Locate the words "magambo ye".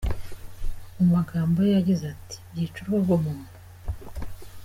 1.15-1.69